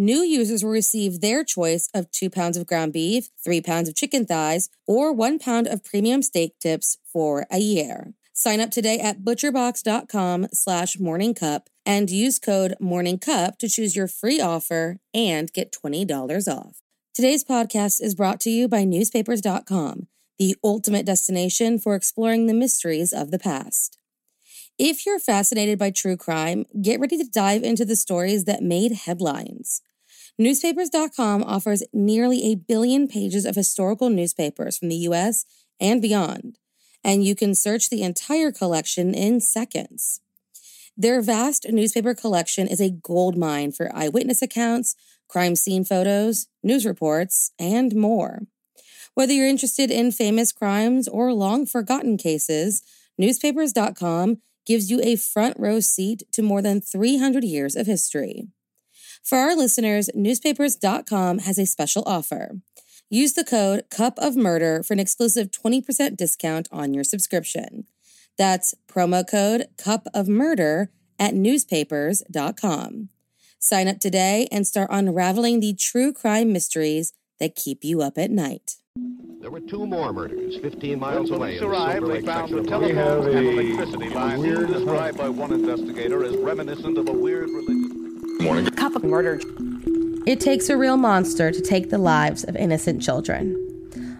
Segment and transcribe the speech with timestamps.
[0.00, 3.96] New users will receive their choice of two pounds of ground beef, three pounds of
[3.96, 8.14] chicken thighs, or one pound of premium steak tips for a year.
[8.32, 14.40] Sign up today at butcherbox.com slash morningcup and use code morningcup to choose your free
[14.40, 16.76] offer and get $20 off.
[17.12, 20.06] Today's podcast is brought to you by newspapers.com,
[20.38, 23.98] the ultimate destination for exploring the mysteries of the past.
[24.78, 28.92] If you're fascinated by true crime, get ready to dive into the stories that made
[28.92, 29.82] headlines.
[30.40, 35.44] Newspapers.com offers nearly a billion pages of historical newspapers from the US
[35.80, 36.58] and beyond,
[37.02, 40.20] and you can search the entire collection in seconds.
[40.96, 44.94] Their vast newspaper collection is a gold mine for eyewitness accounts,
[45.26, 48.42] crime scene photos, news reports, and more.
[49.14, 52.84] Whether you're interested in famous crimes or long forgotten cases,
[53.18, 58.46] newspapers.com gives you a front row seat to more than 300 years of history.
[59.28, 62.62] For our listeners, newspapers.com has a special offer.
[63.10, 67.84] Use the code Cup of Murder for an exclusive 20% discount on your subscription.
[68.38, 73.10] That's promo code Cup of Murder at newspapers.com.
[73.58, 78.30] Sign up today and start unraveling the true crime mysteries that keep you up at
[78.30, 78.76] night.
[79.42, 81.58] There were two more murders 15 miles when away.
[81.58, 86.96] police arrived, they found the telephones and electricity lines described by one investigator as reminiscent
[86.96, 87.87] of a weird religion.
[88.40, 88.66] Morning.
[88.66, 89.40] Cup of murder.
[90.24, 93.56] It takes a real monster to take the lives of innocent children.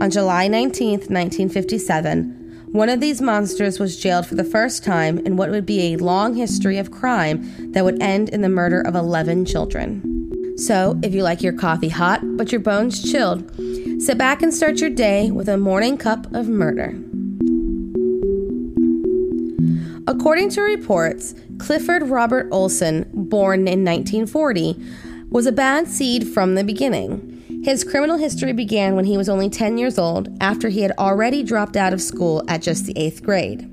[0.00, 5.36] On July 19, 1957, one of these monsters was jailed for the first time in
[5.36, 8.94] what would be a long history of crime that would end in the murder of
[8.94, 10.56] 11 children.
[10.56, 13.48] So, if you like your coffee hot but your bones chilled,
[14.02, 16.98] sit back and start your day with a morning cup of murder.
[20.06, 24.76] According to reports, Clifford Robert Olson, born in 1940,
[25.30, 27.62] was a bad seed from the beginning.
[27.64, 31.42] His criminal history began when he was only 10 years old, after he had already
[31.42, 33.66] dropped out of school at just the eighth grade.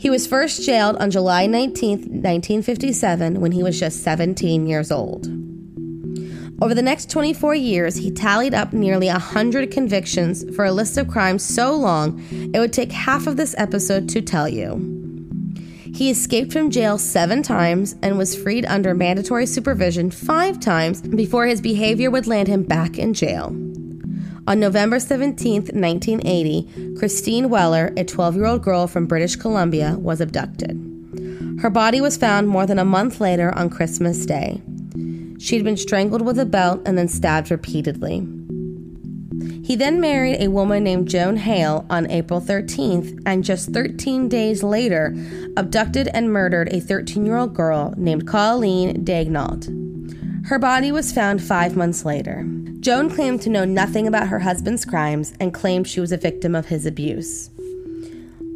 [0.00, 5.26] He was first jailed on July 19, 1957, when he was just 17 years old.
[6.60, 11.08] Over the next 24 years, he tallied up nearly 100 convictions for a list of
[11.08, 14.97] crimes so long it would take half of this episode to tell you.
[15.98, 21.46] He escaped from jail seven times and was freed under mandatory supervision five times before
[21.46, 23.46] his behavior would land him back in jail.
[24.46, 30.20] On November 17, 1980, Christine Weller, a 12 year old girl from British Columbia, was
[30.20, 30.78] abducted.
[31.62, 34.62] Her body was found more than a month later on Christmas Day.
[35.40, 38.24] She'd been strangled with a belt and then stabbed repeatedly.
[39.62, 44.62] He then married a woman named Joan Hale on April 13th and just 13 days
[44.62, 45.14] later
[45.56, 50.46] abducted and murdered a 13 year old girl named Colleen Daignault.
[50.46, 52.46] Her body was found five months later.
[52.80, 56.54] Joan claimed to know nothing about her husband's crimes and claimed she was a victim
[56.54, 57.50] of his abuse.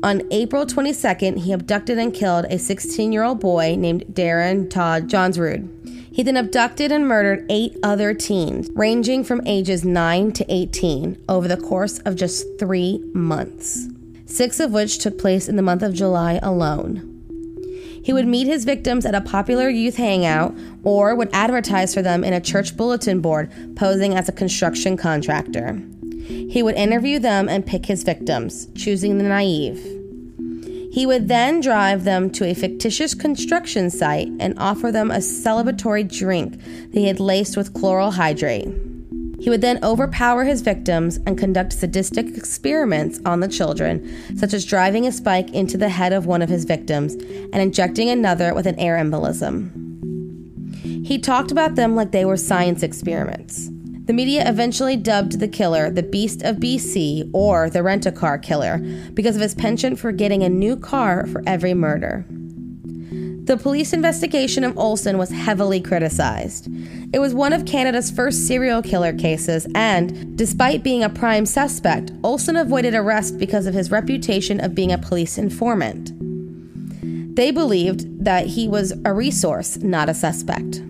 [0.02, 5.08] On April 22nd, he abducted and killed a 16 year old boy named Darren Todd
[5.08, 5.81] Johnsrud.
[6.12, 11.48] He then abducted and murdered eight other teens, ranging from ages 9 to 18, over
[11.48, 13.88] the course of just three months,
[14.26, 17.08] six of which took place in the month of July alone.
[18.04, 22.24] He would meet his victims at a popular youth hangout or would advertise for them
[22.24, 25.80] in a church bulletin board posing as a construction contractor.
[26.26, 30.01] He would interview them and pick his victims, choosing the naive.
[30.92, 36.06] He would then drive them to a fictitious construction site and offer them a celebratory
[36.06, 36.60] drink
[36.92, 38.68] he had laced with chloral hydrate.
[39.40, 44.06] He would then overpower his victims and conduct sadistic experiments on the children,
[44.36, 48.10] such as driving a spike into the head of one of his victims and injecting
[48.10, 49.70] another with an air embolism.
[51.06, 53.71] He talked about them like they were science experiments.
[54.12, 58.36] The media eventually dubbed the killer the Beast of BC or the rent a car
[58.36, 58.76] killer
[59.14, 62.26] because of his penchant for getting a new car for every murder.
[62.28, 66.68] The police investigation of Olson was heavily criticized.
[67.14, 72.12] It was one of Canada's first serial killer cases, and despite being a prime suspect,
[72.22, 76.12] Olson avoided arrest because of his reputation of being a police informant.
[77.34, 80.82] They believed that he was a resource, not a suspect.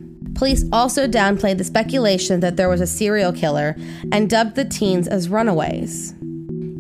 [0.43, 3.77] Police also downplayed the speculation that there was a serial killer
[4.11, 6.15] and dubbed the teens as runaways.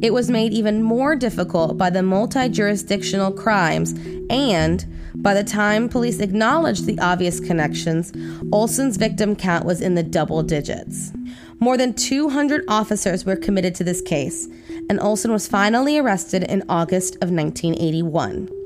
[0.02, 3.94] It was made even more difficult by the multi jurisdictional crimes
[4.28, 8.12] and by the time police acknowledged the obvious connections,
[8.50, 11.12] Olson's victim count was in the double digits.
[11.60, 14.48] More than 200 officers were committed to this case,
[14.90, 18.61] and Olson was finally arrested in August of 1981.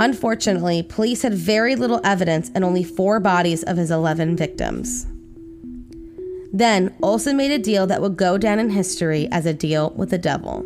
[0.00, 5.06] Unfortunately, police had very little evidence and only four bodies of his 11 victims.
[6.54, 10.08] Then, Olson made a deal that would go down in history as a deal with
[10.08, 10.64] the devil.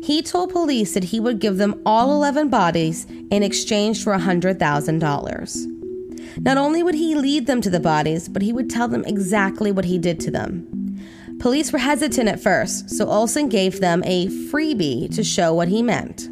[0.00, 6.38] He told police that he would give them all 11 bodies in exchange for $100,000.
[6.38, 9.72] Not only would he lead them to the bodies, but he would tell them exactly
[9.72, 11.00] what he did to them.
[11.40, 15.82] Police were hesitant at first, so Olson gave them a freebie to show what he
[15.82, 16.28] meant.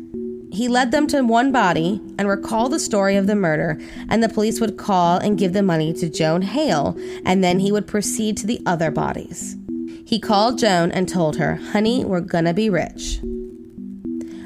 [0.55, 3.77] He led them to one body and recalled the story of the murder,
[4.09, 6.97] and the police would call and give the money to Joan Hale,
[7.27, 9.57] and then he would proceed to the other bodies.
[10.07, 13.21] He called Joan and told her, Honey, we're gonna be rich.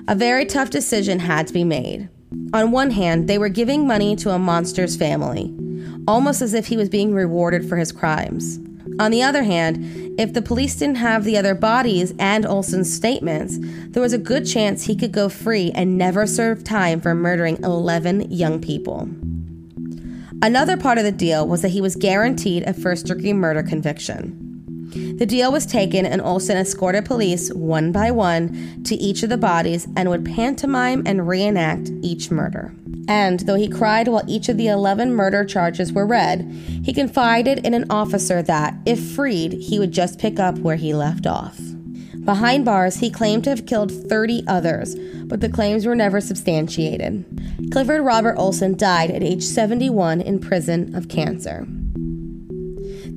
[0.09, 2.09] A very tough decision had to be made.
[2.55, 5.55] On one hand, they were giving money to a monster's family,
[6.07, 8.59] almost as if he was being rewarded for his crimes.
[8.99, 13.59] On the other hand, if the police didn't have the other bodies and Olson's statements,
[13.89, 17.63] there was a good chance he could go free and never serve time for murdering
[17.63, 19.09] 11 young people.
[20.41, 24.48] Another part of the deal was that he was guaranteed a first degree murder conviction.
[24.91, 29.37] The deal was taken, and Olson escorted police one by one to each of the
[29.37, 32.75] bodies and would pantomime and reenact each murder.
[33.09, 36.43] And though he cried while each of the 11 murder charges were read,
[36.85, 40.95] he confided in an officer that, if freed, he would just pick up where he
[40.95, 41.59] left off.
[42.25, 44.95] Behind bars, he claimed to have killed 30 others,
[45.25, 47.25] but the claims were never substantiated.
[47.73, 51.67] Clifford Robert Olson died at age 71 in prison of cancer.